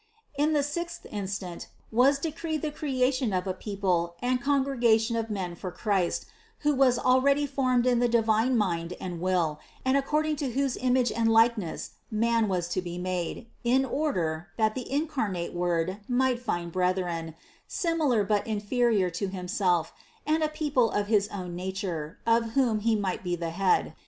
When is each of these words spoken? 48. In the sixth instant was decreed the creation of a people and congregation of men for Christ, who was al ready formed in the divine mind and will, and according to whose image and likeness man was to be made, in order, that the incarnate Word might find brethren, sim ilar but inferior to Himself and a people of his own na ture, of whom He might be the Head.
48. 0.35 0.47
In 0.47 0.53
the 0.53 0.63
sixth 0.63 1.05
instant 1.11 1.67
was 1.91 2.17
decreed 2.17 2.63
the 2.63 2.71
creation 2.71 3.31
of 3.31 3.45
a 3.45 3.53
people 3.53 4.15
and 4.19 4.41
congregation 4.41 5.15
of 5.15 5.29
men 5.29 5.53
for 5.53 5.69
Christ, 5.69 6.25
who 6.61 6.73
was 6.73 6.97
al 6.97 7.21
ready 7.21 7.45
formed 7.45 7.85
in 7.85 7.99
the 7.99 8.07
divine 8.09 8.57
mind 8.57 8.95
and 8.99 9.21
will, 9.21 9.59
and 9.85 9.95
according 9.95 10.37
to 10.37 10.53
whose 10.53 10.75
image 10.75 11.11
and 11.11 11.31
likeness 11.31 11.91
man 12.09 12.47
was 12.47 12.67
to 12.69 12.81
be 12.81 12.97
made, 12.97 13.45
in 13.63 13.85
order, 13.85 14.47
that 14.57 14.73
the 14.73 14.91
incarnate 14.91 15.53
Word 15.53 15.99
might 16.07 16.39
find 16.39 16.71
brethren, 16.71 17.35
sim 17.67 17.99
ilar 17.99 18.27
but 18.27 18.47
inferior 18.47 19.11
to 19.11 19.27
Himself 19.27 19.93
and 20.25 20.41
a 20.41 20.47
people 20.49 20.89
of 20.89 21.09
his 21.09 21.27
own 21.27 21.55
na 21.55 21.69
ture, 21.75 22.17
of 22.25 22.53
whom 22.53 22.79
He 22.79 22.95
might 22.95 23.23
be 23.23 23.35
the 23.35 23.51
Head. 23.51 23.93